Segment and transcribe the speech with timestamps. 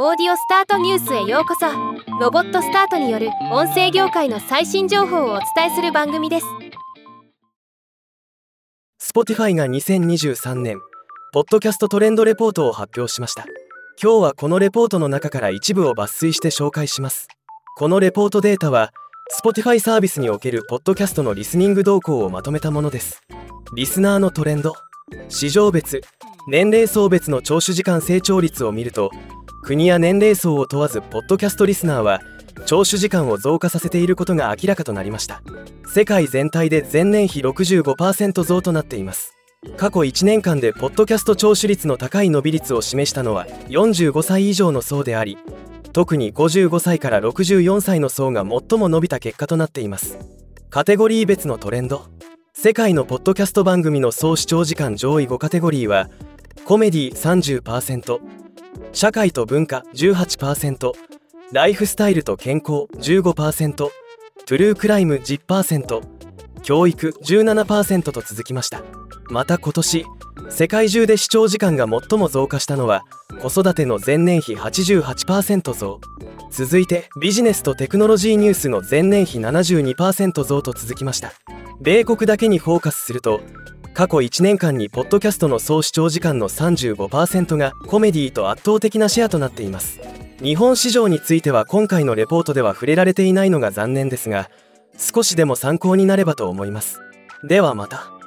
[0.00, 1.66] オーディオスタートニュースへようこそ。
[2.20, 6.46] ロボットスタートによる音声業界の最新情報をお伝えする番組です。
[9.02, 10.78] Spotify が2023年
[11.32, 13.44] ポッドキャストトレンドレポートを発表しました。
[14.00, 17.26] 今日はこのレポートの中から一部を抜粋して紹介します。
[17.76, 18.92] このレポートデータは
[19.42, 23.20] Spotify サービスにおけるポッドキャストのリスニング動向をまとめたものです。
[23.74, 24.74] リスナーのトレンド
[25.28, 26.02] 市場別
[26.46, 29.10] 年齢層別の聴取時間成長率を見ると
[29.68, 32.22] 国や年齢層を問わずポッドキャストリスナーは
[32.64, 35.42] 聴取時間を増加させていることが明らかとなりました。
[35.92, 39.36] 世界全体で前年比65%増となっています。
[39.76, 45.36] 過去1年間でポッドキャスト聴取率の高い伸び率を示したのは45歳以上の層であり
[45.92, 50.18] 特に55歳から64歳の層が最も伸びた結果となっています。
[50.70, 52.06] カテゴリー別のトレンド。
[52.54, 56.08] 世界のポッドキャスト番組の総視聴時間上位5カテゴリーは
[56.64, 58.37] コメディ30%
[58.92, 60.92] 社会と文化18%
[61.52, 63.92] ライフスタイルと健康15%ト。
[64.46, 66.02] ゥルークライム10%
[66.62, 68.82] 教育17%と続きました。
[69.30, 70.06] また今年
[70.48, 73.04] 世界中で視聴時間が最も増加したのは
[73.40, 76.00] 子育ての前年比88%増。
[76.50, 81.32] 続いてビジネスとテクノロジーニュースの前年比72%増と続きました。
[81.80, 83.40] 米国だけにフォーカスすると
[83.98, 90.00] 過去1年間にポッドキャストの総視聴時間の35%がコメディーと圧倒的なシェアとなっています。
[90.40, 94.50] 日本市場については今回のレポートでは触れられていないのが残念ですが
[94.96, 97.00] 少しでも参考になればと思います。
[97.42, 98.17] ではまた。